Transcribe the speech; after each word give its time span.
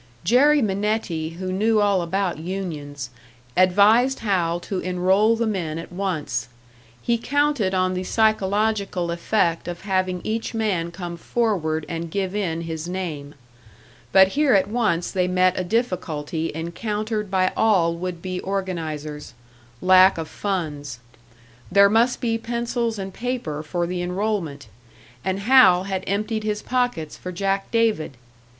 Jerry 0.23 0.63
Minetti, 0.63 1.37
who 1.37 1.51
knew 1.51 1.79
all 1.79 2.01
about 2.01 2.39
unions, 2.39 3.11
advised 3.55 4.21
Hal 4.21 4.59
to 4.61 4.79
enroll 4.79 5.35
the 5.35 5.45
men 5.45 5.77
at 5.77 5.91
once; 5.93 6.47
he 7.03 7.19
counted 7.19 7.75
on 7.75 7.93
the 7.93 8.03
psychological 8.03 9.11
effect 9.11 9.67
of 9.67 9.81
having 9.81 10.19
each 10.23 10.55
man 10.55 10.89
come 10.89 11.17
forward 11.17 11.85
and 11.87 12.09
give 12.09 12.35
in 12.35 12.61
his 12.61 12.87
name. 12.89 13.35
But 14.11 14.29
here 14.29 14.55
at 14.55 14.67
once 14.67 15.11
they 15.11 15.27
met 15.27 15.53
a 15.59 15.63
difficulty 15.63 16.51
encountered 16.55 17.29
by 17.29 17.51
all 17.55 17.93
would 17.93 18.23
be 18.23 18.39
organisers 18.39 19.35
lack 19.81 20.17
of 20.17 20.27
funds. 20.27 20.97
There 21.71 21.89
must 21.91 22.19
be 22.19 22.39
pencils 22.39 22.97
and 22.97 23.13
paper 23.13 23.61
for 23.61 23.85
the 23.85 24.01
enrollment; 24.01 24.65
and 25.23 25.41
Hal 25.41 25.83
had 25.83 26.03
emptied 26.07 26.43
his 26.43 26.63
pockets 26.63 27.17
for 27.17 27.31
Jack 27.31 27.69
David! 27.69 28.17